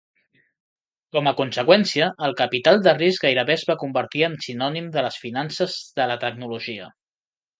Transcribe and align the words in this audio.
Com 1.15 1.27
a 1.31 1.33
conseqüència, 1.41 2.07
el 2.27 2.33
capital 2.39 2.81
de 2.87 2.95
risc 3.01 3.27
gairebé 3.27 3.55
es 3.57 3.67
va 3.71 3.77
convertir 3.83 4.25
en 4.29 4.39
sinònim 4.47 4.89
de 4.97 5.03
les 5.09 5.21
finances 5.27 5.79
de 6.01 6.11
la 6.13 6.19
tecnologia. 6.27 6.89